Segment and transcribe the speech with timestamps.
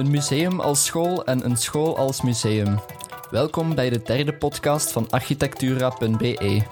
[0.00, 2.78] Een museum als school en een school als museum.
[3.30, 6.62] Welkom bij de derde podcast van architectura.be.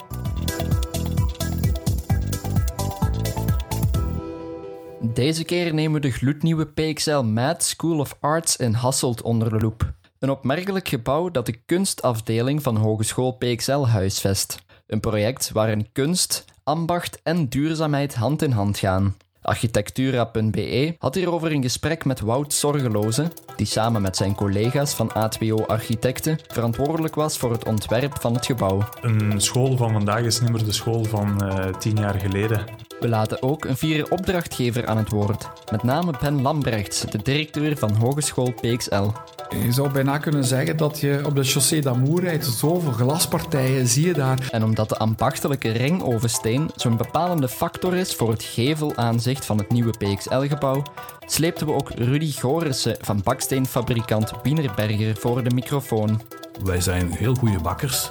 [5.01, 9.59] Deze keer nemen we de gloednieuwe PXL Mad School of Arts in Hasselt onder de
[9.59, 9.93] loep.
[10.19, 14.65] Een opmerkelijk gebouw dat de kunstafdeling van Hogeschool PXL huisvest.
[14.87, 19.17] Een project waarin kunst, ambacht en duurzaamheid hand in hand gaan.
[19.49, 25.67] Architectura.be had hierover een gesprek met Wout Zorgeloze, die samen met zijn collega's van A2O
[25.67, 28.89] Architecten verantwoordelijk was voor het ontwerp van het gebouw.
[29.01, 32.65] Een school van vandaag is niet meer de school van uh, tien jaar geleden.
[33.01, 37.77] We laten ook een vierde opdrachtgever aan het woord, met name Ben Lambrechts, de directeur
[37.77, 39.11] van Hogeschool PXL.
[39.51, 42.47] Je zou bijna kunnen zeggen dat je op de Chaussée d'Amour rijdt.
[42.47, 44.49] Zoveel glaspartijen zie je daar.
[44.51, 49.91] En omdat de ambachtelijke ringovensteen zo'n bepalende factor is voor het gevelaanzicht van het nieuwe
[49.91, 50.83] PXL-gebouw,
[51.27, 56.21] sleepten we ook Rudy Gorissen van baksteenfabrikant Wienerberger voor de microfoon.
[56.65, 58.11] Wij zijn heel goede bakkers,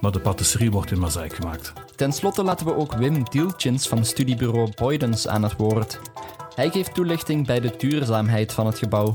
[0.00, 1.72] maar de patisserie wordt in Mazaik gemaakt.
[1.96, 6.00] Ten slotte laten we ook Wim Dieltjens van studiebureau Boydens aan het woord.
[6.54, 9.14] Hij geeft toelichting bij de duurzaamheid van het gebouw.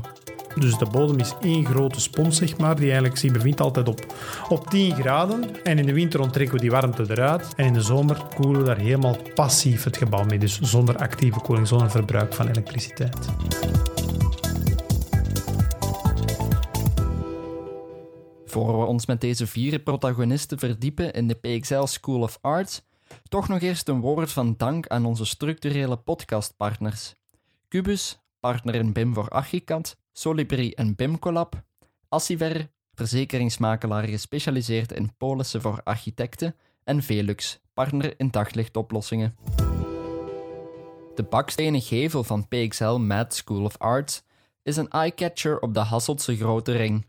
[0.58, 4.14] Dus de bodem is één grote spons, zeg maar, die eigenlijk zich bevindt altijd op,
[4.48, 5.64] op 10 graden.
[5.64, 7.52] En in de winter onttrekken we die warmte eruit.
[7.56, 10.38] En in de zomer koelen we daar helemaal passief het gebouw mee.
[10.38, 13.28] Dus zonder actieve koeling, zonder verbruik van elektriciteit.
[18.44, 22.82] Voor we ons met deze vier protagonisten verdiepen in de PXL School of Arts,
[23.28, 27.14] toch nog eerst een woord van dank aan onze structurele podcastpartners.
[27.68, 31.62] Cubus, partner in BIM voor Archicad, Solibri en BIMCollab,
[32.08, 39.36] Assiver, verzekeringsmakelaar gespecialiseerd in polissen voor architecten, en Velux, partner in daglichtoplossingen.
[41.14, 44.22] De bakstenen gevel van PXL Mad School of Arts
[44.62, 47.06] is een eyecatcher op de Hasseltse Grote Ring.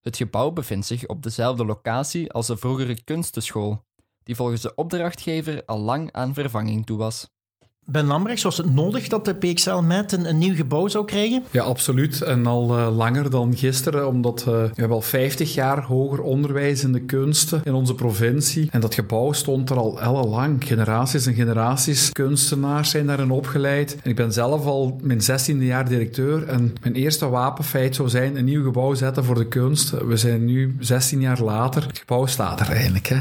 [0.00, 3.84] Het gebouw bevindt zich op dezelfde locatie als de vroegere kunstenschool,
[4.22, 7.30] die volgens de opdrachtgever al lang aan vervanging toe was.
[7.90, 11.44] Ben Lambrechts, was het nodig dat de PXL met een, een, nieuw gebouw zou krijgen?
[11.50, 12.22] Ja, absoluut.
[12.22, 16.82] En al uh, langer dan gisteren, omdat uh, we hebben al 50 jaar hoger onderwijs
[16.82, 18.68] in de kunsten in onze provincie.
[18.70, 20.64] En dat gebouw stond er al ellenlang.
[20.64, 23.96] Generaties en generaties kunstenaars zijn daarin opgeleid.
[24.02, 26.48] En ik ben zelf al mijn 16e jaar directeur.
[26.48, 29.90] En mijn eerste wapenfeit zou zijn een nieuw gebouw zetten voor de kunst.
[29.90, 31.86] We zijn nu 16 jaar later.
[31.86, 33.06] Het gebouw staat er eigenlijk.
[33.06, 33.16] Hè.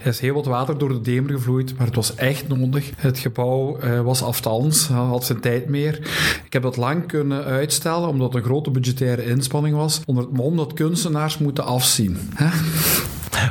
[0.00, 2.90] Er is heel wat water door de Demer gevloeid, maar het was echt nodig.
[2.96, 5.98] Het gebouw uh, was aftans, had zijn tijd meer.
[6.44, 10.32] Ik heb dat lang kunnen uitstellen, omdat het een grote budgettaire inspanning was, onder het
[10.32, 12.18] mom dat kunstenaars moeten afzien.
[12.34, 12.48] Hè?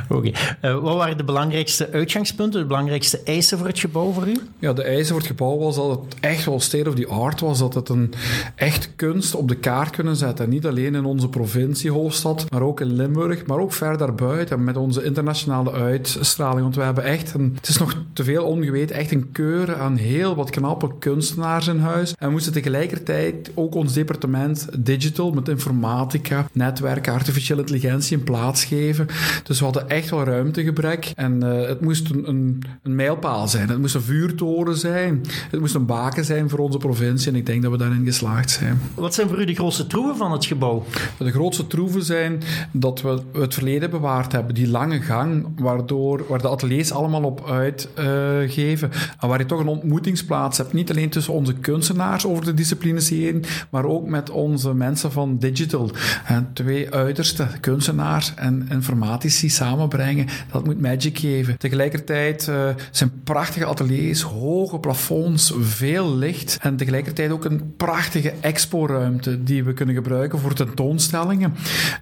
[0.08, 0.30] Oké.
[0.62, 4.36] Uh, wat waren de belangrijkste uitgangspunten, de belangrijkste eisen voor het gebouw voor u?
[4.58, 7.40] Ja, de eisen voor het gebouw was dat het echt wel state of the art
[7.40, 7.58] was.
[7.58, 8.12] Dat het een
[8.54, 10.44] echt kunst op de kaart kunnen zetten.
[10.44, 14.64] En niet alleen in onze provincie, hoofdstad, maar ook in Limburg, maar ook ver daarbuiten
[14.64, 16.62] met onze internationale uitstraling.
[16.62, 19.96] Want we hebben echt, een, het is nog te veel ongeweten, echt een keur aan
[19.96, 22.14] heel wat knappe kunstenaars in huis.
[22.18, 28.64] En we moesten tegelijkertijd ook ons departement digital met informatica, netwerken, artificiële intelligentie in plaats
[28.64, 29.06] geven.
[29.42, 31.12] Dus we hadden echt wel ruimtegebrek.
[31.14, 33.68] En uh, het moest een, een, een, mijlpaal zijn.
[33.68, 35.24] Het moest een vuurtoren zijn.
[35.50, 37.30] Het moest een baken zijn voor onze provincie.
[37.30, 38.80] En ik denk dat we daarin geslaagd zijn.
[38.94, 40.84] Wat zijn voor u de grootste troeven van het gebouw?
[41.18, 42.42] De grootste troeven zijn
[42.72, 44.54] dat we het verleden bewaard hebben.
[44.54, 48.90] Die lange gang, waardoor, waar de ateliers allemaal op uitgeven.
[48.92, 50.72] Uh, en waar je toch een ontmoetingsplaats hebt.
[50.72, 55.38] Niet alleen tussen onze kunstenaars over de disciplines heen, maar ook met onze mensen van
[55.38, 55.90] digital.
[56.24, 59.48] En twee uiterste, kunstenaars en informatici
[59.88, 60.26] samenbrengen.
[60.52, 61.58] Dat moet magic geven.
[61.58, 66.58] Tegelijkertijd uh, zijn prachtige ateliers, hoge plafonds, veel licht.
[66.60, 71.54] En tegelijkertijd ook een prachtige expo-ruimte die we kunnen gebruiken voor tentoonstellingen.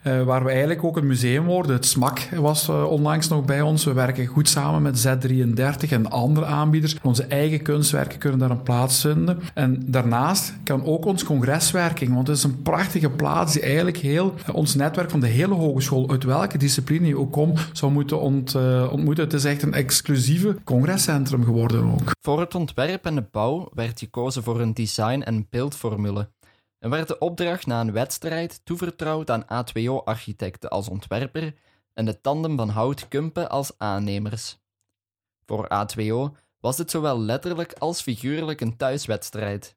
[0.03, 1.77] Uh, waar we eigenlijk ook een museum worden.
[1.77, 3.85] Het SMAK was uh, onlangs nog bij ons.
[3.85, 6.97] We werken goed samen met Z33 en andere aanbieders.
[7.03, 9.39] Onze eigen kunstwerken kunnen daar een plaats vinden.
[9.55, 14.35] En daarnaast kan ook ons congreswerking, want het is een prachtige plaats die eigenlijk heel
[14.53, 18.17] ons netwerk van de hele hogeschool, uit welke discipline je ook komt, zou moeten
[18.57, 19.25] uh, ontmoeten.
[19.25, 22.11] Het is echt een exclusieve congrescentrum geworden ook.
[22.21, 26.31] Voor het ontwerp en de bouw werd gekozen voor een design- en beeldformule.
[26.79, 31.55] En werd de opdracht na een wedstrijd toevertrouwd aan A2O-architecten als ontwerper
[31.95, 34.59] en de tandem van Hout Kumpen als aannemers.
[35.47, 39.77] Voor A2O was dit zowel letterlijk als figuurlijk een thuiswedstrijd.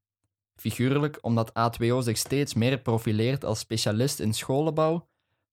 [0.55, 5.07] Figuurlijk omdat A2O zich steeds meer profileert als specialist in scholenbouw,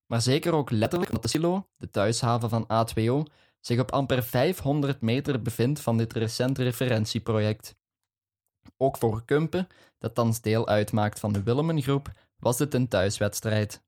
[0.06, 5.00] maar zeker ook letterlijk omdat de silo, de thuishaven van A2O, zich op amper 500
[5.00, 7.76] meter bevindt van dit recent referentieproject.
[8.76, 9.68] Ook voor Kumpen,
[9.98, 13.84] dat thans deel uitmaakt van de Willemengroep, was dit een thuiswedstrijd.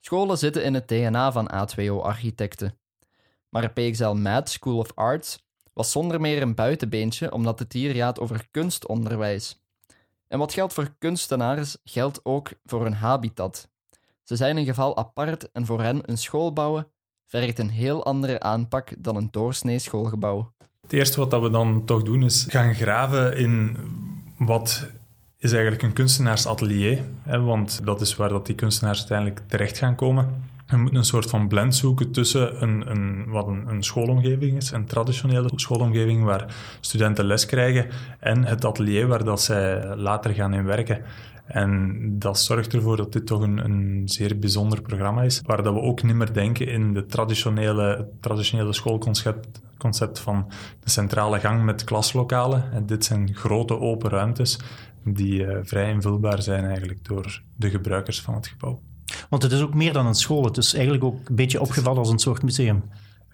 [0.00, 2.78] Scholen zitten in het DNA van A2O-architecten.
[3.48, 8.20] Maar PXL Mad School of Arts was zonder meer een buitenbeentje omdat het hier gaat
[8.20, 9.60] over kunstonderwijs.
[10.28, 13.71] En wat geldt voor kunstenaars, geldt ook voor hun habitat.
[14.22, 16.86] Ze zijn een geval apart en voor hen een school bouwen
[17.26, 20.52] vergt een heel andere aanpak dan een doorsnee schoolgebouw.
[20.80, 23.76] Het eerste wat we dan toch doen is gaan graven in
[24.38, 24.86] wat
[25.38, 26.98] is eigenlijk een kunstenaarsatelier.
[27.22, 30.50] Hè, want dat is waar dat die kunstenaars uiteindelijk terecht gaan komen.
[30.66, 34.70] We moeten een soort van blend zoeken tussen een, een, wat een, een schoolomgeving is,
[34.70, 37.86] een traditionele schoolomgeving waar studenten les krijgen,
[38.18, 41.02] en het atelier waar dat zij later gaan in werken.
[41.44, 45.74] En dat zorgt ervoor dat dit toch een, een zeer bijzonder programma is, waar dat
[45.74, 50.46] we ook niet meer denken in de traditionele, traditionele schoolconcept concept van
[50.80, 52.72] de centrale gang met klaslokalen.
[52.72, 54.58] En dit zijn grote open ruimtes
[55.04, 58.80] die uh, vrij invulbaar zijn eigenlijk door de gebruikers van het gebouw.
[59.28, 60.44] Want het is ook meer dan een school.
[60.44, 62.82] Het is eigenlijk ook een beetje opgevallen als een soort museum.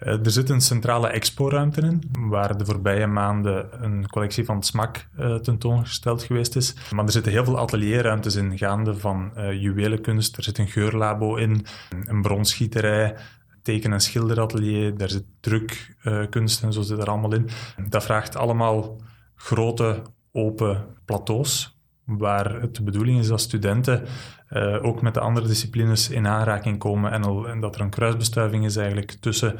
[0.03, 5.07] Uh, er zit een centrale exporuimte in, waar de voorbije maanden een collectie van SMAK
[5.19, 6.75] uh, tentoongesteld geweest is.
[6.95, 10.37] Maar er zitten heel veel atelierruimtes in, gaande van juwelenkunst.
[10.37, 11.65] Er zit een geurlabo in,
[12.05, 13.15] een bronsgieterij,
[13.61, 17.49] teken- en schilderatelier, daar zit drukkunst en zo zit er allemaal in.
[17.89, 19.01] Dat vraagt allemaal
[19.35, 20.01] grote
[20.31, 24.05] open plateaus, waar het de bedoeling is dat studenten
[24.49, 28.65] uh, ook met de andere disciplines in aanraking komen en, en, dat er een kruisbestuiving
[28.65, 29.55] is eigenlijk tussen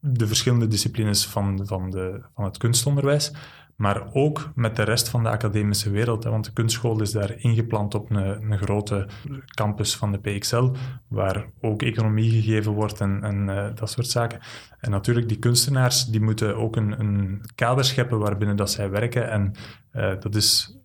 [0.00, 3.32] de verschillende disciplines van, van, de, van het kunstonderwijs,
[3.76, 6.24] maar ook met de rest van de academische wereld.
[6.24, 9.08] Hè, want de kunstschool is daar ingeplant op een, een grote
[9.54, 10.70] campus van de PXL,
[11.08, 14.40] waar ook economie gegeven wordt en, en uh, dat soort zaken.
[14.80, 19.30] En natuurlijk, die kunstenaars die moeten ook een, een kader scheppen waarbinnen dat zij werken.
[19.30, 19.54] En
[19.92, 20.75] uh, dat is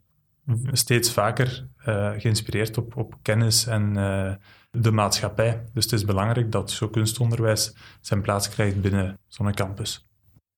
[0.71, 3.93] steeds vaker uh, geïnspireerd op, op kennis en
[4.71, 5.63] de maatschappij.
[5.73, 10.05] Dus het is belangrijk dat zo'n kunstonderwijs zijn plaats krijgt binnen zo'n campus.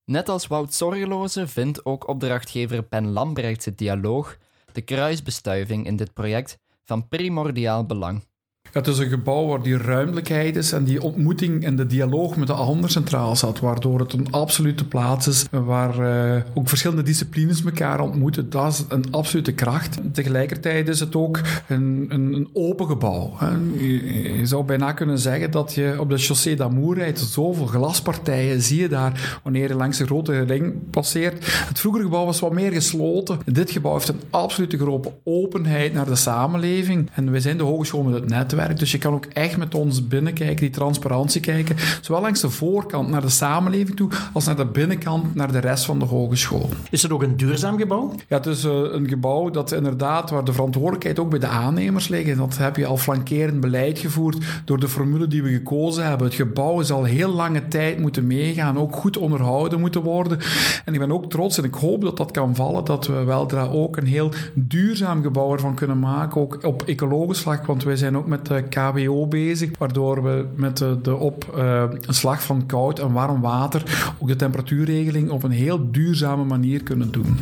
[0.06, 4.38] Net als Wout Zorgeloze vindt ook opdrachtgever Ben Lambrechtse dialoog,
[4.72, 8.24] de kruisbestuiving in dit project, van primordiaal belang.
[8.72, 12.48] Het is een gebouw waar die ruimtelijkheid is en die ontmoeting en de dialoog met
[12.48, 17.64] de ander centraal zat, waardoor het een absolute plaats is waar uh, ook verschillende disciplines
[17.64, 18.50] elkaar ontmoeten.
[18.50, 20.00] Dat is een absolute kracht.
[20.12, 23.34] Tegelijkertijd is het ook een, een, een open gebouw.
[23.38, 23.50] Hè.
[23.84, 28.80] Je, zou bijna kunnen zeggen dat je op de Chaussée d'Amour rijdt, zoveel glaspartijen zie
[28.80, 31.46] je daar wanneer je langs de grote ring passeert.
[31.68, 33.40] Het vroegere gebouw was wat meer gesloten.
[33.46, 38.04] Dit gebouw heeft een absolute grote openheid naar de samenleving en wij zijn de hogeschool
[38.04, 41.76] met het netwerk dus je kan ook echt met ons binnenkijken, die transparantie kijken.
[42.02, 45.86] Zowel langs de voorkant naar de samenleving toe, als naar de binnenkant naar de rest
[45.86, 46.70] van de hogeschool.
[46.90, 48.16] Is het ook een duurzaam gebouw?
[48.28, 52.08] Ja, het is uh, een gebouw dat inderdaad, waar de verantwoordelijkheid ook bij de aannemers
[52.08, 52.30] ligt.
[52.30, 56.28] En dat heb je al flankerend beleid gevoerd door de formule die we gekozen hebben.
[56.28, 60.40] Het gebouw is al heel lange tijd moeten meegaan, ook goed onderhouden moeten worden.
[60.86, 63.66] En ik ben ook trots en ik hoop dat dat kan vallen, dat we weldra
[63.66, 68.18] ook een heel duurzaam gebouw ervan kunnen maken, ook op ecologisch vlak, want wij zijn
[68.18, 73.12] ook met KWO bezig, waardoor we met de, op uh, een slag van koud en
[73.12, 77.38] warm water ook de temperatuurregeling op een heel duurzame manier kunnen doen.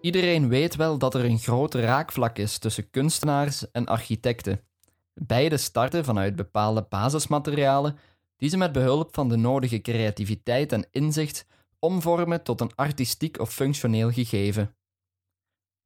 [0.00, 4.60] Iedereen weet wel dat er een groot raakvlak is tussen kunstenaars en architecten.
[5.14, 7.98] Beide starten vanuit bepaalde basismaterialen
[8.36, 11.46] die ze met behulp van de nodige creativiteit en inzicht
[11.78, 14.77] omvormen tot een artistiek of functioneel gegeven.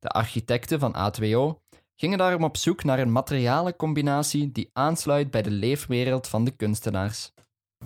[0.03, 1.63] De architecten van A2O
[1.95, 7.33] gingen daarom op zoek naar een materialencombinatie die aansluit bij de leefwereld van de kunstenaars.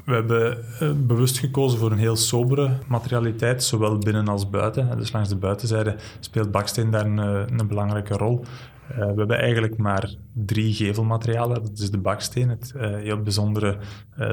[0.05, 4.97] We hebben eh, bewust gekozen voor een heel sobere materialiteit, zowel binnen als buiten.
[4.97, 8.45] Dus langs de buitenzijde speelt baksteen daar een, eh, belangrijke rol.
[8.87, 11.63] We hebben eigenlijk maar drie gevelmaterialen.
[11.63, 13.79] Dat is de baksteen, het heel bijzondere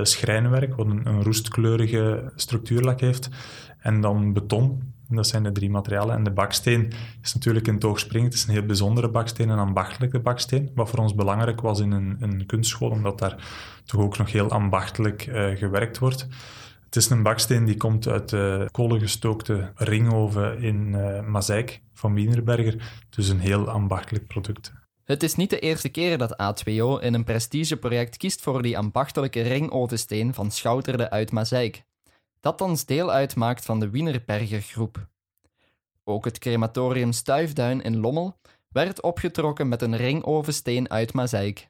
[0.01, 3.29] schrijnwerk, wat een roestkleurige structuurlak heeft.
[3.79, 6.15] En dan beton, dat zijn de drie materialen.
[6.15, 6.91] En de baksteen
[7.21, 8.23] is natuurlijk in het.
[8.23, 10.71] Het is een heel bijzondere baksteen, een ambachtelijke baksteen.
[10.75, 13.47] Wat voor ons belangrijk was in een, een kunstschool, omdat daar
[13.85, 16.27] toch ook nog heel ambachtelijk uh, gewerkt wordt.
[16.85, 23.05] Het is een baksteen die komt uit de kolengestookte ringoven in uh, van Wienerberger.
[23.09, 24.73] Dus een heel ambachtelijk product.
[25.03, 29.41] Het is niet de eerste keer dat A2O in een prestigeproject kiest voor die ambachtelijke
[29.41, 31.83] ringovensteen van Schouterde uit Mazeik
[32.43, 35.07] dat thans deel uitmaakt van de Wienerberger groep.
[36.03, 38.37] Ook het crematorium Stuifduin in Lommel
[38.69, 41.69] werd opgetrokken met een ringovensteen uit Mazeik.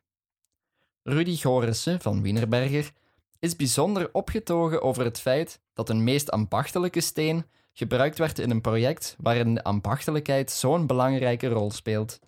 [1.04, 2.92] Rudy Gorissen van Wienerberger
[3.40, 8.62] is bijzonder opgetogen over het feit dat een meest ambachtelijke steen gebruikt werd in een
[8.62, 12.20] project waarin de ambachtelijkheid zo'n belangrijke rol speelt.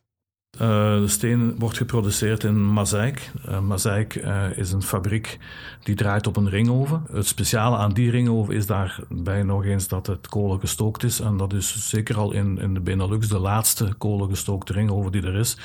[0.61, 3.31] Uh, de steen wordt geproduceerd in Mazeik.
[3.49, 5.37] Uh, Mazeik uh, is een fabriek
[5.83, 7.03] die draait op een ringoven.
[7.11, 11.19] Het speciale aan die ringoven is daarbij nog eens dat het kolen gestookt is.
[11.19, 15.35] En dat is zeker al in, in de Benelux de laatste kolengestookte ringoven die er
[15.35, 15.57] is.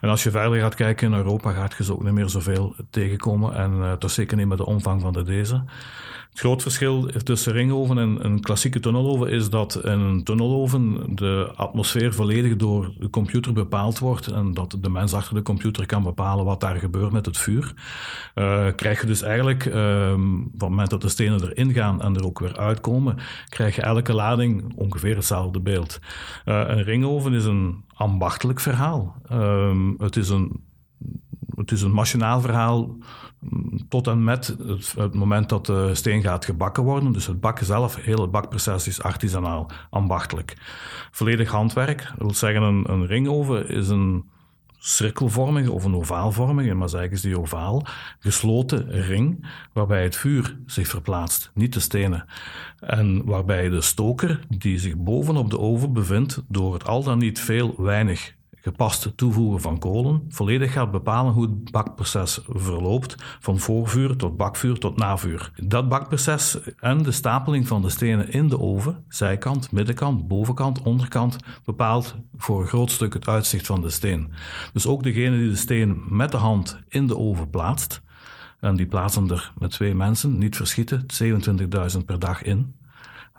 [0.00, 2.74] En als je verder gaat kijken in Europa, gaat je ze ook niet meer zoveel
[2.90, 3.54] tegenkomen.
[3.54, 5.64] En toch zeker niet met de omvang van de deze.
[6.32, 11.52] Het groot verschil tussen ringoven en een klassieke tunneloven is dat in een tunneloven de
[11.56, 16.02] atmosfeer volledig door de computer bepaald wordt en dat de mens achter de computer kan
[16.02, 17.74] bepalen wat daar gebeurt met het vuur.
[18.34, 19.74] Uh, krijg je dus eigenlijk, uh,
[20.10, 23.16] van het moment dat de stenen erin gaan en er ook weer uitkomen,
[23.48, 25.98] krijg je elke lading ongeveer hetzelfde beeld.
[26.44, 29.16] Uh, een ringoven is een ambachtelijk verhaal.
[29.28, 30.60] Ehm, het is een
[31.62, 32.96] het is een machinaal verhaal
[33.88, 34.56] tot en met
[34.96, 37.12] het, moment dat de steen gaat gebakken worden.
[37.12, 40.56] Dus het bakken zelf, heel het bakproces is artisanaal, ambachtelijk.
[41.10, 44.30] Volledig handwerk, dat wil zeggen een, een ringoven is een
[44.78, 47.86] cirkelvormige of een ovaalvormige, maar zeggen is die ovaal,
[48.18, 52.24] gesloten ring waarbij het vuur zich verplaatst, niet de stenen.
[52.80, 57.40] En waarbij de stoker die zich bovenop de oven bevindt door het al dan niet
[57.40, 64.16] veel weinig gepaste toevoegen van kolen volledig gaat bepalen hoe het bakproces verloopt, van voorvuur
[64.16, 65.50] tot bakvuur tot navuur.
[65.56, 71.36] Dat bakproces en de stapeling van de stenen in de oven, zijkant, middenkant, bovenkant, onderkant,
[71.64, 74.32] bepaalt voor een groot stuk het uitzicht van de steen.
[74.72, 78.02] Dus ook degene die de steen met de hand in de oven plaatst,
[78.60, 81.06] en die plaatsen er met twee mensen, niet verschieten,
[81.96, 82.74] 27.000 per dag in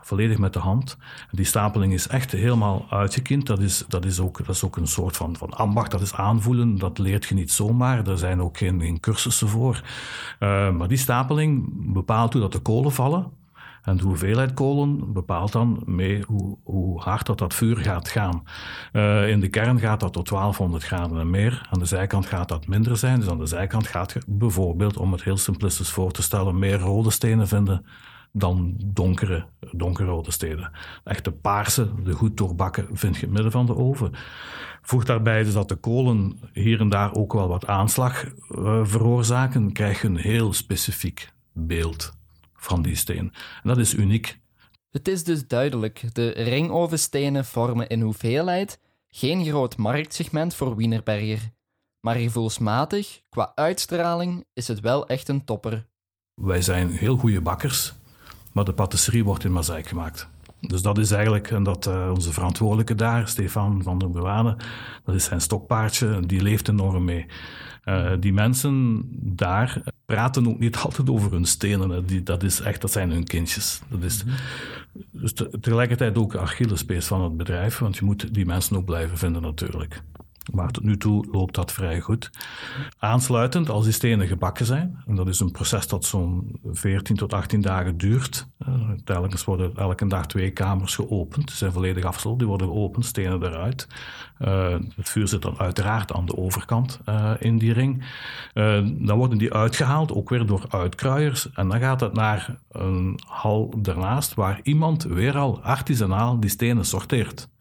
[0.05, 0.97] volledig met de hand.
[1.31, 3.45] Die stapeling is echt helemaal uitgekind.
[3.45, 6.13] Dat is, dat is, ook, dat is ook een soort van, van ambacht, dat is
[6.13, 6.77] aanvoelen.
[6.77, 8.07] Dat leert je niet zomaar.
[8.07, 9.81] Er zijn ook geen, cursussen voor.
[10.39, 13.31] Uh, maar die stapeling bepaalt hoe dat de kolen vallen.
[13.83, 18.43] En de hoeveelheid kolen bepaalt dan mee hoe, hoe hard dat, dat vuur gaat gaan.
[18.93, 21.67] Uh, in de kern gaat dat tot 1200 graden en meer.
[21.71, 23.19] Aan de zijkant gaat dat minder zijn.
[23.19, 26.79] Dus aan de zijkant gaat je bijvoorbeeld, om het heel simplistisch voor te stellen, meer
[26.79, 27.85] rode stenen vinden
[28.35, 30.71] dan donkere, donkerrode steden.
[31.03, 34.11] Echte paarse, de goed doorbakken, vind je in het midden van de oven.
[34.81, 39.71] Voeg daarbij dus dat de kolen hier en daar ook wel wat aanslag uh, veroorzaken,
[39.71, 42.13] krijg je een heel specifiek beeld
[42.55, 43.33] van die steen.
[43.63, 44.39] En dat is uniek.
[44.89, 51.51] Het is dus duidelijk, de ringovenstenen vormen in hoeveelheid geen groot marktsegment voor Wienerberger.
[51.99, 55.85] Maar gevoelsmatig, qua uitstraling, is het wel echt een topper.
[56.33, 57.93] Wij zijn heel goede bakkers
[58.53, 60.29] maar de patisserie wordt in Mazeik gemaakt.
[60.59, 64.57] Dus dat is eigenlijk, en dat uh, onze verantwoordelijke daar, Stefan van der Bewaarde,
[65.05, 67.25] dat is zijn stokpaardje, die leeft enorm mee.
[67.85, 69.03] Uh, die mensen
[69.35, 72.05] daar praten ook niet altijd over hun stenen.
[72.05, 73.81] Die, dat, is echt, dat zijn hun kindjes.
[73.87, 74.23] Dat is,
[75.11, 79.17] dus te, tegelijkertijd ook Achillespees van het bedrijf, want je moet die mensen ook blijven
[79.17, 80.01] vinden natuurlijk.
[80.51, 82.29] Maar tot nu toe loopt dat vrij goed.
[82.99, 87.33] Aansluitend, als die stenen gebakken zijn, en dat is een proces dat zo'n 14 tot
[87.33, 88.47] 18 dagen duurt.
[88.67, 91.51] Uh, telkens worden elke dag twee kamers geopend.
[91.51, 93.87] Ze zijn volledig afgesloten, die worden geopend, stenen eruit.
[94.39, 98.03] Uh, het vuur zit dan uiteraard aan de overkant uh, in die ring.
[98.83, 101.51] dan worden die uitgehaald, ook weer door uitkruiers.
[101.51, 106.85] En dan gaat het naar een hal daarnaast, waar iemand weer al artisanaal die stenen
[106.85, 107.51] sorteert.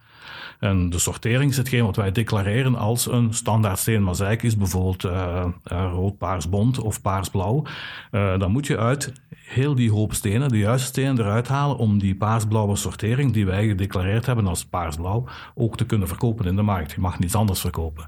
[0.62, 5.04] En de sortering is hetgeen wat wij declareren als een standaard steen mozaïek is, bijvoorbeeld
[5.04, 6.46] uh, rood, paars,
[6.78, 7.64] of paars-blauw.
[8.10, 9.12] Uh, dan moet je uit
[9.46, 13.66] heel die hoop stenen, de juiste stenen eruit halen om die paarsblauwe sortering die wij
[13.66, 16.92] gedeclareerd hebben als paarsblauw ook te kunnen verkopen in de markt.
[16.92, 18.06] Je mag niets anders verkopen.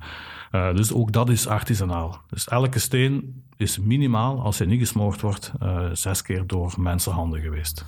[0.50, 2.20] dus ook dat is artisanaal.
[2.28, 5.52] Dus elke steen is minimaal, als hij niet gesmoord wordt,
[5.92, 7.84] zes keer door mensenhanden geweest.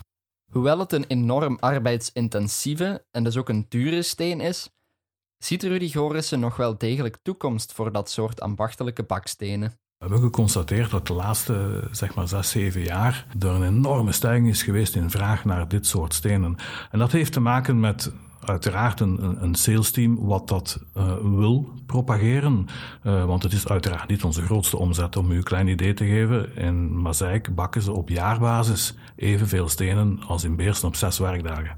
[0.51, 4.71] Hoewel het een enorm arbeidsintensieve en dus ook een dure steen is,
[5.39, 9.69] ziet Rudy Gorissen nog wel degelijk toekomst voor dat soort ambachtelijke bakstenen.
[9.71, 14.49] We hebben geconstateerd dat de laatste zeg maar, zes, zeven jaar er een enorme stijging
[14.49, 16.57] is geweest in vraag naar dit soort stenen.
[16.91, 18.13] En dat heeft te maken met
[18.47, 22.67] uiteraard een, een sales team wat dat uh, wil propageren.
[23.05, 25.17] Uh, want het is uiteraard niet onze grootste omzet.
[25.17, 30.21] Om u een klein idee te geven, in Mazeik bakken ze op jaarbasis evenveel stenen
[30.27, 31.77] als in Beersen op zes werkdagen.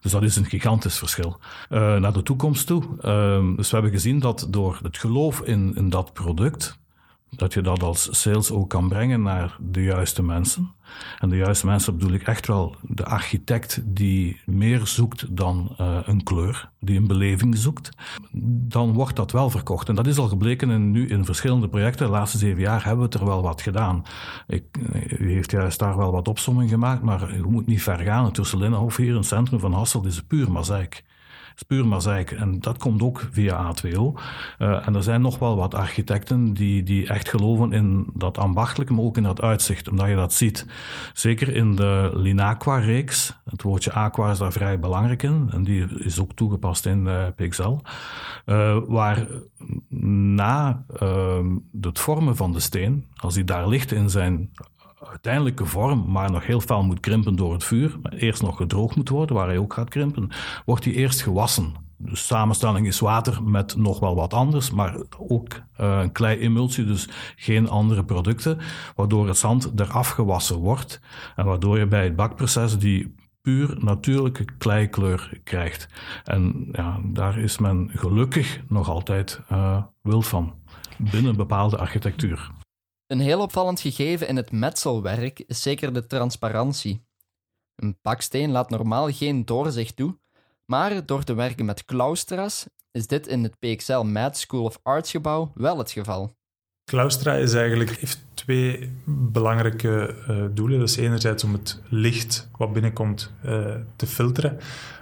[0.00, 1.38] Dus dat is een gigantisch verschil.
[1.70, 2.82] Uh, naar de toekomst toe.
[3.56, 6.78] dus we hebben gezien dat door het geloof in, in dat product,
[7.36, 10.74] dat je dat als sales ook kan brengen naar de juiste mensen.
[11.18, 15.98] En de juiste mensen bedoel ik echt wel de architect die meer zoekt dan uh,
[16.04, 17.88] een kleur, die een beleving zoekt.
[18.68, 19.88] Dan wordt dat wel verkocht.
[19.88, 22.06] En dat is al gebleken in, nu in verschillende projecten.
[22.06, 24.02] De laatste zeven jaar hebben we het er wel wat gedaan.
[24.46, 24.64] Ik,
[25.18, 28.32] u heeft juist daar wel wat opsomming gemaakt, maar u moet niet ver gaan.
[28.32, 31.04] Tussen Linnenhof hier in het centrum van Hasselt is het puur mozaïek
[31.56, 32.30] is puur mozaïek.
[32.30, 33.90] En dat komt ook via A2O.
[33.92, 38.92] Uh, en er zijn nog wel wat architecten die, die echt geloven in dat ambachtelijke,
[38.92, 40.66] maar ook in dat uitzicht, omdat je dat ziet.
[41.12, 43.36] Zeker in de Linaqua-reeks.
[43.44, 45.48] Het woordje aqua is daar vrij belangrijk in.
[45.52, 47.76] En die is ook toegepast in uh, PXL.
[48.46, 49.26] Uh, waar
[49.98, 50.84] na
[51.80, 54.50] het vormen van de steen, als die daar ligt in zijn
[55.00, 58.96] uiteindelijke vorm, maar nog heel fel moet krimpen door het vuur, maar eerst nog gedroogd
[58.96, 60.30] moet worden, waar hij ook gaat krimpen,
[60.64, 61.74] wordt hij eerst gewassen.
[61.98, 67.08] De samenstelling is water met nog wel wat anders, maar ook uh, een klei-emulsie, dus
[67.36, 68.58] geen andere producten,
[68.94, 71.00] waardoor het zand eraf gewassen wordt
[71.36, 75.88] en waardoor je bij het bakproces die puur natuurlijke kleikleur krijgt.
[76.24, 80.54] En ja, daar is men gelukkig nog altijd uh, wild van,
[80.96, 82.50] binnen bepaalde architectuur.
[83.06, 87.04] Een heel opvallend gegeven in het metselwerk is zeker de transparantie.
[87.76, 90.18] Een baksteen laat normaal geen doorzicht toe,
[90.64, 95.10] maar door te werken met claustras is dit in het PXL Mad School of Arts
[95.10, 96.36] gebouw wel het geval.
[96.84, 100.82] Claustra is eigenlijk, heeft twee belangrijke uh, doelen.
[100.82, 104.58] Is enerzijds om het licht wat binnenkomt uh, te filteren.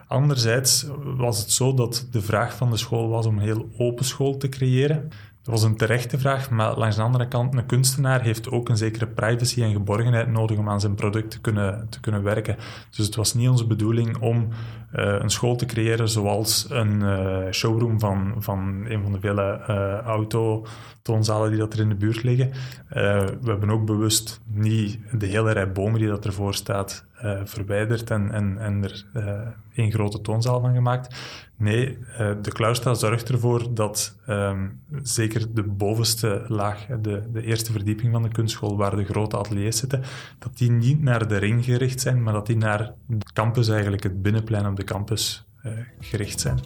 [0.07, 4.05] Anderzijds was het zo dat de vraag van de school was om een heel open
[4.05, 5.11] school te creëren.
[5.45, 8.77] Dat was een terechte vraag, maar langs de andere kant, een kunstenaar heeft ook een
[8.77, 12.57] zekere privacy en geborgenheid nodig om aan zijn product te kunnen, te kunnen werken.
[12.91, 14.49] Dus het was niet onze bedoeling om
[14.95, 19.61] uh, een school te creëren zoals een uh, showroom van, van een van de vele
[19.69, 22.51] uh, autotoonzalen die dat er in de buurt liggen.
[22.89, 27.05] we hebben ook bewust niet de hele rij bomen die dat ervoor staat
[27.45, 29.07] verwijderd en, en, en er
[29.75, 31.17] één grote toonzaal van gemaakt.
[31.57, 37.73] Nee, uh, de Klaustra zorgt ervoor dat um, zeker de bovenste laag, de, de eerste
[37.73, 40.03] verdieping van de kunstschool, waar de grote ateliers zitten,
[40.39, 44.03] dat die niet naar de ring gericht zijn, maar dat die naar de campus, eigenlijk
[44.03, 45.49] het binnenplein op de campus,
[46.01, 46.61] gericht zijn.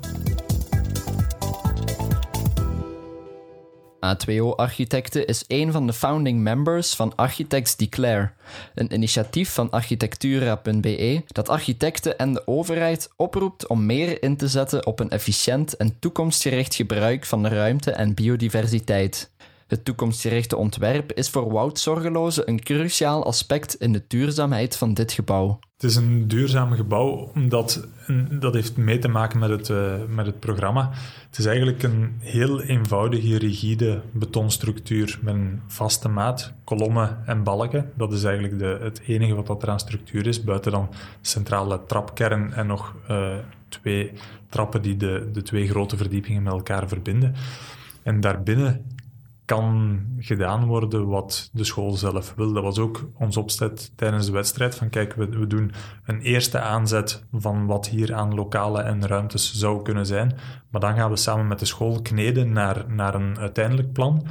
[4.17, 8.31] A2O Architecten is een van de founding members van Architects Declare,
[8.75, 14.87] een initiatief van architectura.be dat architecten en de overheid oproept om meer in te zetten
[14.87, 19.31] op een efficiënt en toekomstgericht gebruik van de ruimte en biodiversiteit.
[19.69, 25.13] Het toekomstgerichte ontwerp is voor Wout Zorgeloze een cruciaal aspect in de duurzaamheid van dit
[25.13, 25.59] gebouw.
[25.75, 27.87] Het is een duurzaam gebouw, omdat
[28.31, 30.91] dat heeft mee te maken met het, uh, met het programma.
[31.27, 37.91] Het is eigenlijk een heel eenvoudige, rigide betonstructuur met een vaste maat, kolommen en balken.
[37.95, 40.89] Dat is eigenlijk de, het enige wat dat er aan structuur is, buiten dan
[41.21, 43.35] centrale trapkern en nog uh,
[43.69, 44.13] twee
[44.49, 47.35] trappen die de, de twee grote verdiepingen met elkaar verbinden.
[48.03, 48.85] En daarbinnen
[49.49, 52.53] kan gedaan worden wat de school zelf wil.
[52.53, 54.75] Dat was ook ons opzet tijdens de wedstrijd.
[54.75, 55.73] Van kijk, we, we doen
[56.05, 60.37] een eerste aanzet van wat hier aan lokalen en ruimtes zou kunnen zijn.
[60.71, 64.27] Maar dan gaan we samen met de school kneden naar, naar een uiteindelijk plan.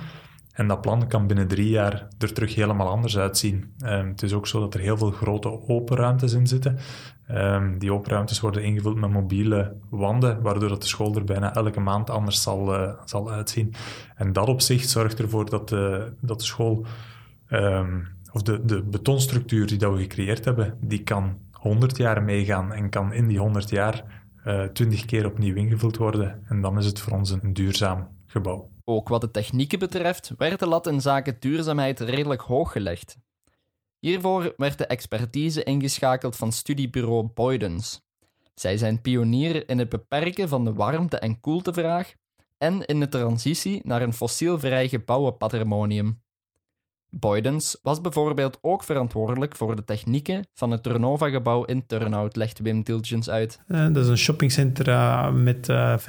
[0.54, 3.74] En dat plan kan binnen drie jaar er terug helemaal anders uitzien.
[3.84, 6.78] Um, het is ook zo dat er heel veel grote open ruimtes in zitten.
[7.32, 11.54] Um, die open ruimtes worden ingevuld met mobiele wanden, waardoor dat de school er bijna
[11.54, 13.74] elke maand anders zal, uh, zal uitzien.
[14.16, 16.86] En dat op zich zorgt ervoor dat de, dat de school,
[17.50, 22.74] um, of de, de betonstructuur die dat we gecreëerd hebben, die kan 100 jaar meegaan
[22.74, 24.04] en kan in die 100 jaar
[24.46, 26.44] uh, eh, 20 keer opnieuw ingevuld worden.
[26.48, 28.70] En dan is het voor ons een duurzaam gebouw.
[28.84, 33.18] Ook wat de technieken betreft werd de lat in zaken duurzaamheid redelijk hoog gelegd.
[34.08, 38.02] Hiervoor werd de expertise ingeschakeld van studiebureau Boydens.
[38.54, 42.14] Zij zijn pionier in het beperken van de warmte- en koeltevraag
[42.58, 46.22] en in de transitie naar een fossielvrij gebouwenpatrimonium.
[47.10, 52.84] Boydens was bijvoorbeeld ook verantwoordelijk voor de technieken van het Turnova-gebouw in Turnhout, legt Wim
[52.84, 53.60] Tilgens uit.
[53.68, 56.06] Uh, dat is een shoppingcentrum uh, met uh, 25.000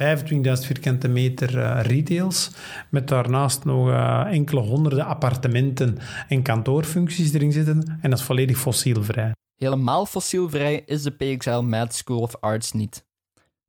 [0.65, 2.51] vierkante meter uh, retails,
[2.89, 3.91] met daarnaast nog
[4.25, 9.31] enkele honderden appartementen en kantoorfuncties erin zitten, en dat is volledig fossielvrij.
[9.55, 13.07] Helemaal fossielvrij is de PXL Mad School of Arts niet.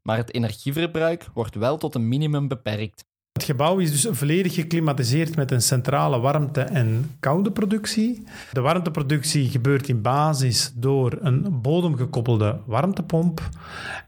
[0.02, 3.04] Maar het energieverbruik wordt wel tot een minimum beperkt.
[3.40, 8.22] Het gebouw is dus volledig geklimatiseerd met een centrale warmte- en koude productie.
[8.53, 13.48] De warmteproductie gebeurt in basis door een bodemgekoppelde warmtepomp.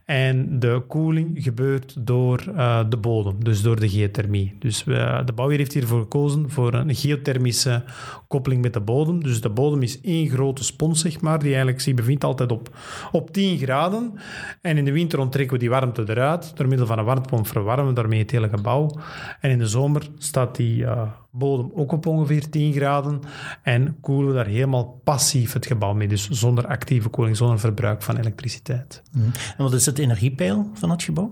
[0.05, 4.55] En de koeling gebeurt door uh, de bodem, dus door de geothermie.
[4.59, 7.83] Dus uh, de bouwer heeft hiervoor gekozen voor een geothermische
[8.27, 9.23] koppeling met de bodem.
[9.23, 12.69] Dus de bodem is één grote spons, zeg maar, die eigenlijk zich bevindt altijd op,
[13.11, 14.13] op 10 graden.
[14.61, 16.51] En in de winter onttrekken we die warmte eruit.
[16.55, 18.99] Door middel van een warmtepomp verwarmen we daarmee het hele gebouw.
[19.39, 23.19] En in de zomer staat die uh, bodem ook op ongeveer 10 graden.
[23.61, 26.07] En koelen we daar helemaal passief het gebouw mee.
[26.07, 29.03] Dus zonder actieve koeling, zonder verbruik van elektriciteit.
[29.11, 29.31] Mm.
[29.57, 31.31] En wat is het energiepeil van het gebouw?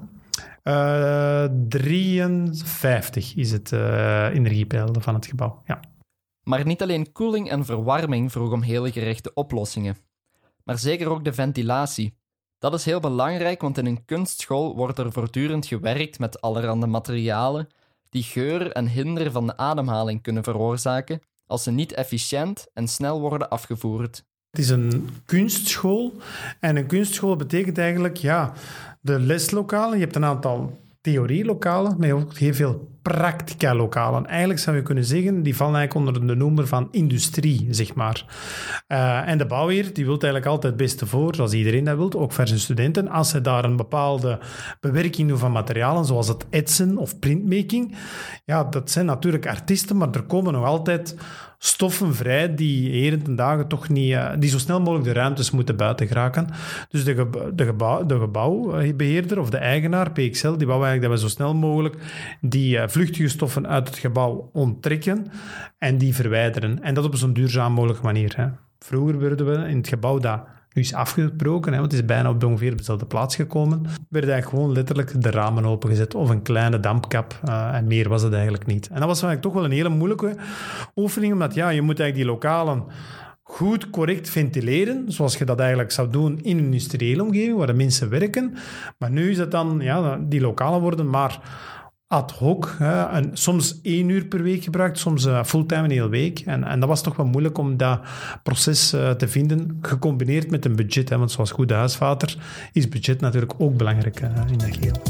[0.63, 5.79] Uh, 53 is het uh, energiepeil van het gebouw, ja.
[6.43, 9.97] Maar niet alleen koeling en verwarming vroeg om hele gerichte oplossingen,
[10.63, 12.17] maar zeker ook de ventilatie.
[12.59, 17.67] Dat is heel belangrijk, want in een kunstschool wordt er voortdurend gewerkt met allerhande materialen
[18.11, 23.19] die geur en hinder van de ademhaling kunnen veroorzaken als ze niet efficiënt en snel
[23.19, 24.23] worden afgevoerd.
[24.49, 26.13] Het is een kunstschool
[26.59, 28.53] en een kunstschool betekent eigenlijk ja,
[29.01, 29.97] de leslokalen.
[29.97, 34.25] Je hebt een aantal theorielokalen, maar ook heel veel practica-lokalen.
[34.25, 38.25] Eigenlijk zou je kunnen zeggen, die vallen eigenlijk onder de noemer van industrie, zeg maar.
[38.87, 42.13] Uh, en de bouwheer, die wil eigenlijk altijd het beste voor, zoals iedereen dat wil,
[42.13, 43.07] ook voor zijn studenten.
[43.07, 44.39] Als ze daar een bepaalde
[44.79, 47.95] bewerking doen van materialen, zoals het etsen of printmaking,
[48.45, 51.15] ja, dat zijn natuurlijk artiesten, maar er komen nog altijd
[51.63, 55.51] stoffen vrij die heden ten dagen toch niet, uh, die zo snel mogelijk de ruimtes
[55.51, 56.47] moeten buiten geraken.
[56.89, 61.27] Dus de, de, gebouw, de gebouwbeheerder of de eigenaar, PXL, die wou eigenlijk dat we
[61.27, 61.95] zo snel mogelijk
[62.41, 65.25] die uh, vluchtige stoffen uit het gebouw onttrekken
[65.77, 66.83] en die verwijderen.
[66.83, 68.33] En dat op zo'n duurzaam mogelijke manier.
[68.35, 68.47] Hè.
[68.79, 72.29] Vroeger werden we in het gebouw dat nu is afgebroken, hè, want het is bijna
[72.29, 76.79] op ongeveer dezelfde plaats gekomen, werden eigenlijk gewoon letterlijk de ramen opengezet of een kleine
[76.79, 78.87] dampkap uh, en meer was het eigenlijk niet.
[78.87, 80.35] En dat was eigenlijk toch wel een hele moeilijke
[80.95, 82.83] oefening, omdat ja, je moet eigenlijk die lokalen
[83.43, 87.73] goed, correct ventileren, zoals je dat eigenlijk zou doen in een industriële omgeving, waar de
[87.73, 88.53] mensen werken.
[88.97, 91.39] Maar nu is het dan, ja, die lokalen worden maar
[92.11, 92.75] ad hoc.
[92.77, 96.39] Hè, en soms één uur per week gebruikt, soms uh, fulltime een hele week.
[96.39, 97.99] En, en dat was toch wel moeilijk om dat
[98.43, 101.09] proces uh, te vinden, gecombineerd met een budget.
[101.09, 102.37] Hè, want zoals goede huisvader
[102.71, 105.01] is budget natuurlijk ook belangrijk in dat geheel.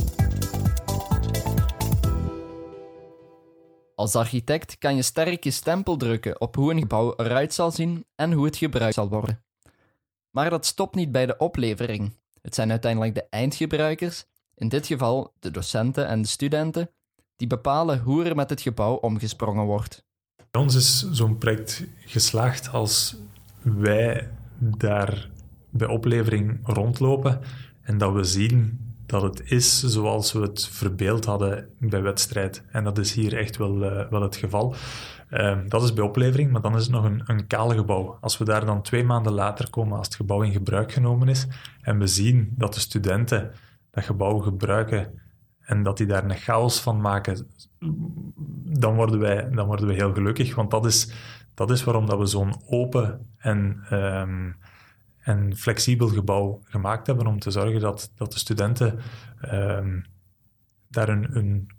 [3.95, 8.05] Als architect kan je sterk je stempel drukken op hoe een gebouw eruit zal zien
[8.15, 9.43] en hoe het gebruikt zal worden.
[10.31, 12.19] Maar dat stopt niet bij de oplevering.
[12.41, 14.25] Het zijn uiteindelijk de eindgebruikers
[14.61, 16.89] in dit geval de docenten en de studenten,
[17.35, 20.03] die bepalen hoe er met het gebouw omgesprongen wordt.
[20.51, 23.15] Bij ons is zo'n project geslaagd als
[23.61, 25.29] wij daar
[25.69, 27.39] bij oplevering rondlopen
[27.81, 32.63] en dat we zien dat het is zoals we het verbeeld hadden bij wedstrijd.
[32.71, 34.75] En dat is hier echt wel, uh, wel het geval.
[35.31, 38.17] Uh, dat is bij oplevering, maar dan is het nog een, een kaal gebouw.
[38.21, 41.47] Als we daar dan twee maanden later komen, als het gebouw in gebruik genomen is,
[41.81, 43.51] en we zien dat de studenten
[43.91, 45.21] dat gebouw gebruiken
[45.61, 47.47] en dat die daar een chaos van maken,
[48.63, 50.55] dan worden wij, dan worden we heel gelukkig.
[50.55, 51.13] Want dat is,
[51.53, 54.55] dat is waarom dat we zo'n open en, um,
[55.19, 58.99] en flexibel gebouw gemaakt hebben, om te zorgen dat, dat de studenten
[59.53, 60.05] um,
[60.87, 61.69] daar een,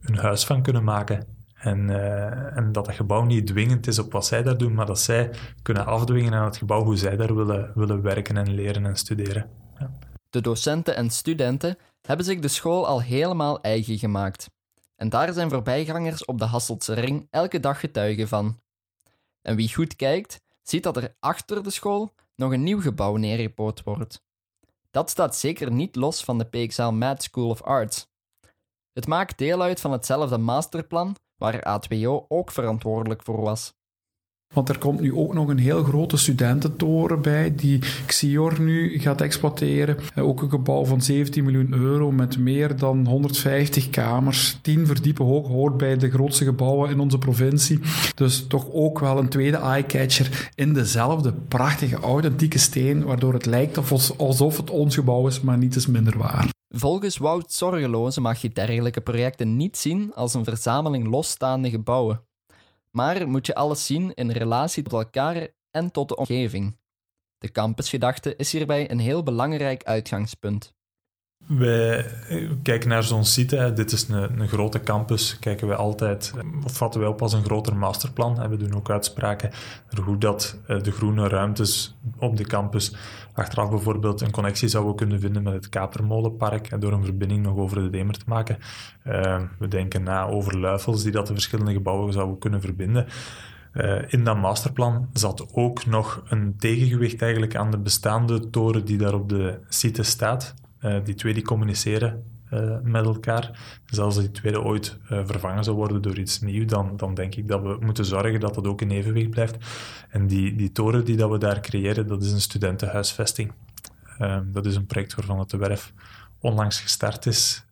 [0.00, 1.26] een huis van kunnen maken.
[1.54, 4.86] En, uh, en dat het gebouw niet dwingend is op wat zij daar doen, maar
[4.86, 5.30] dat zij
[5.62, 9.46] kunnen afdwingen aan het gebouw hoe zij daar willen, willen werken en leren en studeren.
[9.78, 9.90] Ja.
[10.30, 14.50] De docenten en studenten hebben zich de school al helemaal eigen gemaakt.
[14.96, 18.60] En daar zijn voorbijgangers op de Hasseltse ring elke dag getuigen van.
[19.42, 23.82] En wie goed kijkt, ziet dat er achter de school nog een nieuw gebouw neergepoot
[23.82, 24.22] wordt.
[24.90, 28.08] Dat staat zeker niet los van de PXL Mad School of Arts.
[28.92, 33.74] Het maakt deel uit van hetzelfde masterplan waar A2O ook verantwoordelijk voor was.
[34.54, 39.20] Want er komt nu ook nog een heel grote studententoren bij die Xior nu gaat
[39.20, 39.96] exploiteren.
[40.14, 44.58] Eh, ook een gebouw van 17 miljoen euro met meer dan 150 kamers.
[44.62, 47.80] 10 verdiepen hoog hoort bij de grootste gebouwen in onze provincie.
[48.14, 53.78] Dus toch ook wel een tweede eyecatcher in dezelfde prachtige authentieke steen, waardoor het lijkt
[54.16, 56.48] alsof het ons gebouw is, maar niet is minder waar.
[56.68, 62.20] Volgens Wout Zorgeloze mag je dergelijke projecten niet zien als een verzameling losstaande gebouwen
[62.90, 66.78] maar moet je alles zien in relatie tot elkaar en tot de omgeving.
[67.38, 70.74] De campusgedachte is hierbij een heel belangrijk uitgangspunt.
[71.46, 73.72] Wij eh, kijken naar zo'n site.
[73.74, 75.38] Dit is een, een, grote campus.
[75.38, 78.48] Kijken wij altijd, eh, of vatten wij op als een groter masterplan.
[78.48, 79.50] We doen ook uitspraken
[79.90, 82.94] naar hoe dat eh, de groene ruimtes op de campus
[83.32, 87.82] achteraf bijvoorbeeld een connectie zouden kunnen vinden met het Katermolenpark door een verbinding nog over
[87.82, 88.58] de Demer te maken.
[89.58, 93.06] we denken na over luifels die dat de verschillende gebouwen zouden kunnen verbinden.
[94.08, 99.14] in dat masterplan zat ook nog een tegengewicht eigenlijk aan de bestaande toren die daar
[99.14, 100.54] op de site staat.
[100.80, 103.78] Eh, die twee die communiceren uh, met elkaar.
[103.86, 107.34] Dus als die tweede ooit uh, vervangen zou worden door iets nieuws, dan, dan denk
[107.34, 109.56] ik dat we moeten zorgen dat dat ook in evenwicht blijft.
[110.08, 113.52] En die, die toren die dat we daar creëren, dat is een studentenhuisvesting.
[114.18, 115.92] Ehm, dat is een project waarvan het de werf
[116.38, 117.64] onlangs gestart is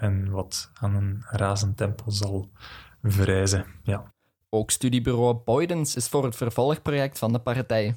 [0.00, 2.50] en wat aan een razend tempo zal
[3.02, 3.64] verrijzen.
[3.82, 4.12] Ja.
[4.48, 7.94] Ook studiebureau Boydens is voor het vervolgproject van de partij.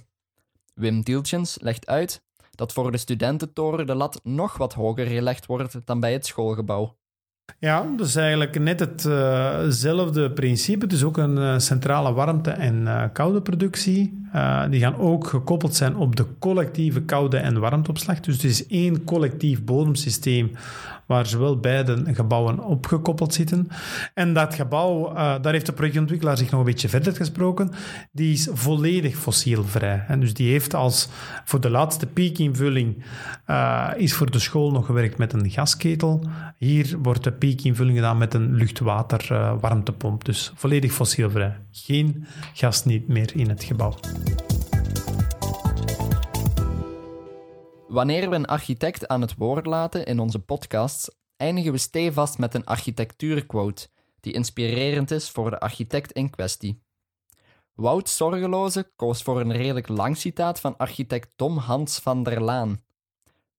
[0.74, 2.27] Wim Dieltjens legt uit
[2.58, 6.98] dat voor de studententoren de lat nog wat hoger gelegd wordt dan bij het schoolgebouw.
[7.60, 10.88] Ja, is eigenlijk net hetzelfde uh principe.
[10.88, 14.27] Is ook een uh, centrale warmte- en uh, koude productie.
[14.36, 18.20] Uh, die gaan ook gekoppeld zijn op de collectieve koude- en warmteopslag.
[18.20, 20.52] Dus het is één collectief bodemsysteem
[21.06, 23.68] waar zowel beide gebouwen opgekoppeld zitten.
[24.13, 27.72] En dat gebouw, uh, daar heeft de projectontwikkelaar zich nog een beetje verder gesproken,
[28.12, 30.04] die is volledig fossielvrij.
[30.08, 31.10] En dus die heeft als
[31.46, 33.04] voor de laatste piekinvulling
[33.48, 36.24] uh, is voor de school nog gewerkt met een gasketel.
[36.58, 40.26] Hier wordt de piekinvulling gedaan met een luchtwater uh, warmtepomp.
[40.26, 41.56] Dus volledig fossielvrij.
[41.86, 43.96] Geen gas niet meer in het gebouw.
[47.88, 52.54] Wanneer we een architect aan het woord laten in onze podcasts, eindigen we stevast met
[52.54, 53.88] een architectuurquote
[54.20, 56.82] die inspirerend is voor de architect in kwestie.
[57.74, 62.80] Wout Zorgeloze koos voor een redelijk lang citaat van architect Tom Hans van der Laan.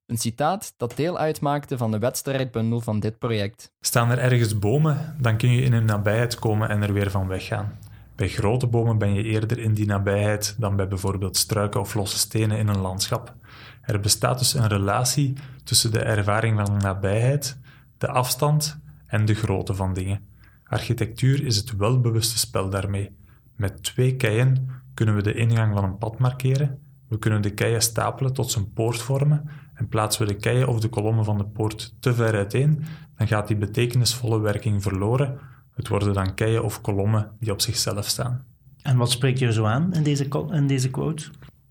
[0.07, 3.73] Een citaat dat deel uitmaakte van de wedstrijdbundel van dit project.
[3.81, 7.27] Staan er ergens bomen, dan kun je in een nabijheid komen en er weer van
[7.27, 7.79] weggaan.
[8.19, 12.19] Bij grote bomen ben je eerder in die nabijheid dan bij bijvoorbeeld struiken of losse
[12.19, 13.35] stenen in een landschap.
[13.83, 17.59] Er bestaat dus een relatie tussen de ervaring van nabijheid,
[17.99, 20.21] de afstand en de grootte van dingen.
[20.65, 23.17] Architectuur is het welbewuste spel daarmee.
[23.57, 26.79] Met twee keien kunnen we de ingang van een pad markeren,
[27.09, 30.69] we kunnen de keien stapelen tot ze een poort vormen en plaatsen we de keien
[30.69, 32.85] of de kolommen van de poort te ver uiteen,
[33.17, 35.39] dan gaat die betekenisvolle werking verloren.
[35.79, 38.45] Het worden dan keien of kolommen die op zichzelf staan.
[38.83, 41.25] En wat spreekt je zo aan in deze, in deze quote?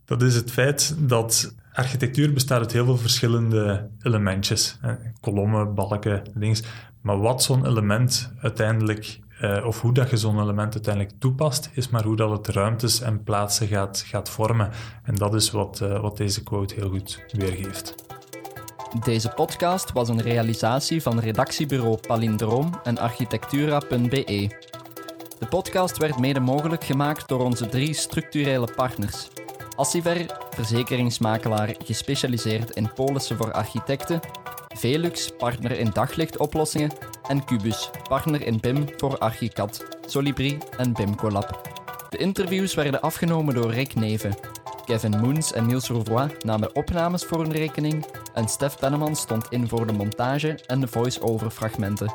[0.06, 4.80] Dat is het feit dat architectuur bestaat uit heel veel verschillende elementjes.
[5.20, 6.58] Kolommen, balken, dingen.
[7.02, 11.90] Maar wat zo'n element uiteindelijk, eh, of hoe dat je zo'n element uiteindelijk toepast, is
[11.90, 14.70] maar hoe dat het ruimtes en plaatsen gaat, gaat vormen.
[15.04, 18.07] En dat is wat, uh, wat deze quote heel goed weergeeft.
[18.94, 24.50] Deze podcast was een realisatie van redactiebureau Palindroom en architectura.be.
[25.40, 29.28] De podcast werd mede mogelijk gemaakt door onze drie structurele partners.
[29.76, 34.20] Assiver, verzekeringsmakelaar gespecialiseerd in polissen voor architecten,
[34.68, 36.92] Velux, partner in daglichtoplossingen
[37.28, 41.62] en Cubus, partner in BIM voor Archicad, Solibri en BIMCollab.
[42.10, 44.57] De interviews werden afgenomen door Rick Neven.
[44.88, 49.68] Kevin Moens en Niels Rouvois namen opnames voor hun rekening en Stef Penneman stond in
[49.68, 52.12] voor de montage en de voice-over fragmenten.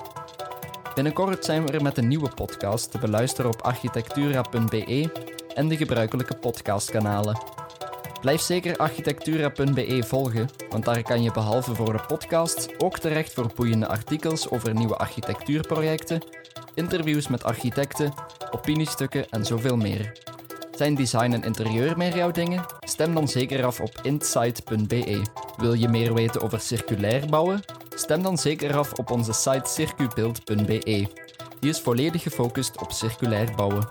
[0.95, 5.11] Binnenkort zijn we er met een nieuwe podcast te beluisteren op architectura.be
[5.55, 7.39] en de gebruikelijke podcastkanalen.
[8.21, 13.53] Blijf zeker architectura.be volgen, want daar kan je behalve voor de podcast ook terecht voor
[13.55, 16.23] boeiende artikels over nieuwe architectuurprojecten,
[16.75, 18.13] interviews met architecten,
[18.51, 20.32] opiniestukken en zoveel meer.
[20.83, 22.65] Zijn design en interieur meer jouw dingen?
[22.81, 25.23] Stem dan zeker af op insight.be.
[25.57, 27.61] Wil je meer weten over circulair bouwen?
[27.95, 31.07] Stem dan zeker af op onze site circubeeld.be.
[31.61, 33.89] Die is volledig gefocust op circulair bouwen.